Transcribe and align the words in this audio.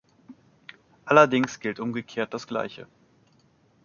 Allerdings 1.05 1.59
gilt 1.59 1.79
umgekehrt 1.79 2.33
das 2.33 2.47
Gleiche. 2.47 2.87